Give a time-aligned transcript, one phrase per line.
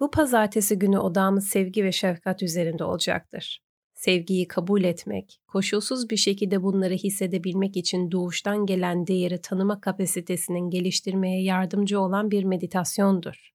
[0.00, 3.60] Bu pazartesi günü odamız sevgi ve şefkat üzerinde olacaktır.
[3.94, 11.42] Sevgiyi kabul etmek, koşulsuz bir şekilde bunları hissedebilmek için doğuştan gelen değeri tanıma kapasitesinin geliştirmeye
[11.42, 13.50] yardımcı olan bir meditasyondur.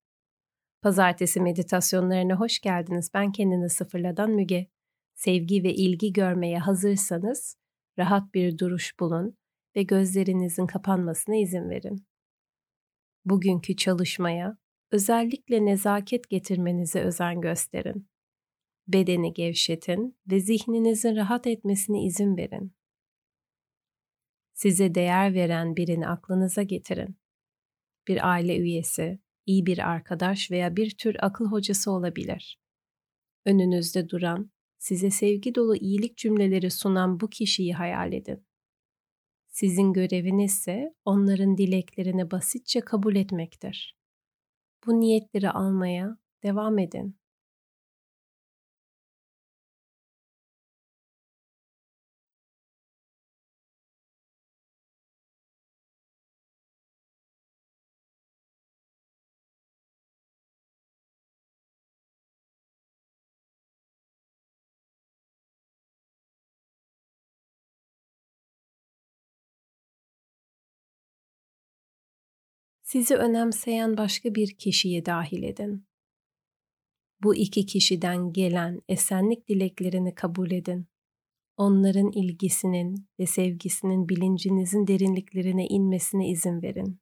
[0.82, 3.12] Pazartesi meditasyonlarına hoş geldiniz.
[3.14, 4.68] Ben kendini sıfırladan Müge.
[5.14, 7.56] Sevgi ve ilgi görmeye hazırsanız
[8.00, 9.38] rahat bir duruş bulun
[9.76, 12.06] ve gözlerinizin kapanmasına izin verin.
[13.26, 14.58] Bugünkü çalışmaya
[14.94, 18.10] özellikle nezaket getirmenize özen gösterin.
[18.88, 22.74] Bedeni gevşetin ve zihninizin rahat etmesine izin verin.
[24.54, 27.18] Size değer veren birini aklınıza getirin.
[28.08, 32.60] Bir aile üyesi, iyi bir arkadaş veya bir tür akıl hocası olabilir.
[33.46, 38.46] Önünüzde duran, size sevgi dolu iyilik cümleleri sunan bu kişiyi hayal edin.
[39.48, 44.03] Sizin göreviniz ise onların dileklerini basitçe kabul etmektir.
[44.86, 47.18] Bu niyetleri almaya devam edin.
[72.84, 75.86] Sizi önemseyen başka bir kişiyi dahil edin.
[77.24, 80.88] Bu iki kişiden gelen esenlik dileklerini kabul edin.
[81.58, 87.00] Onların ilgisinin ve sevgisinin bilincinizin derinliklerine inmesine izin verin.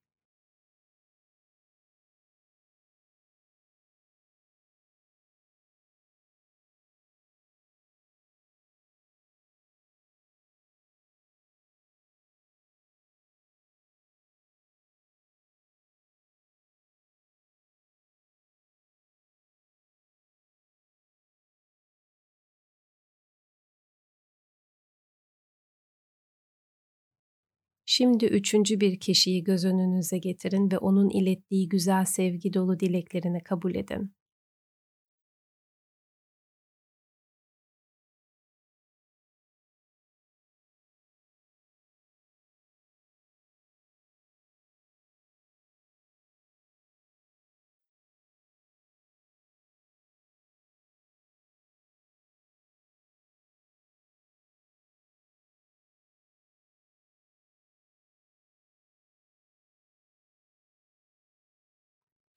[27.93, 33.75] Şimdi üçüncü bir kişiyi göz önünüze getirin ve onun ilettiği güzel sevgi dolu dileklerini kabul
[33.75, 34.13] edin.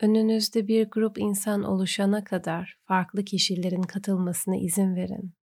[0.04, 5.34] Önünüzde bir grup insan oluşana kadar farklı kişilerin katılmasına izin verin.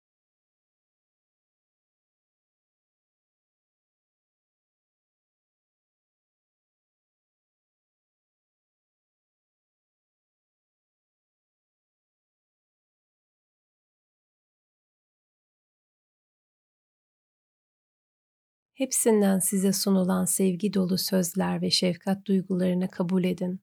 [18.74, 23.60] Hepsinden size sunulan sevgi dolu sözler ve şefkat duygularını kabul edin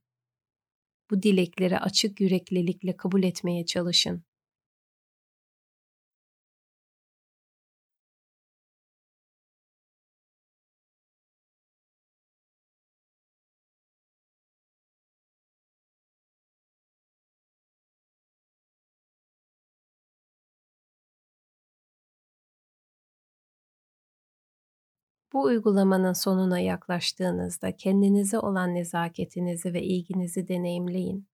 [1.12, 4.23] bu dilekleri açık yüreklilikle kabul etmeye çalışın.
[25.38, 31.28] Bu uygulamanın sonuna yaklaştığınızda kendinize olan nezaketinizi ve ilginizi deneyimleyin.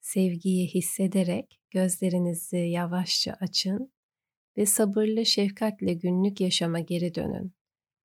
[0.00, 3.92] Sevgiyi hissederek gözlerinizi yavaşça açın
[4.56, 7.57] ve sabırlı şefkatle günlük yaşama geri dönün.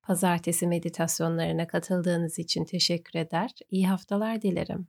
[0.03, 3.51] Pazartesi meditasyonlarına katıldığınız için teşekkür eder.
[3.69, 4.87] İyi haftalar dilerim.